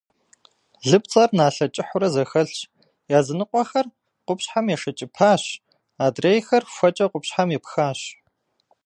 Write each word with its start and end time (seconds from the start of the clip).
Лыпцӏэр 0.89 1.29
налъэ 1.37 1.67
кӏыхьурэ 1.73 2.07
зэхэлъщ, 2.13 2.59
языныкъуэхэр 3.17 3.87
къупщхьэм 4.25 4.65
ешэкӏыпащ, 4.75 5.43
адрейхэр 6.05 6.63
хуэкӏэ 6.73 7.05
къупщхьэм 7.11 7.49
епхащ. 7.57 7.99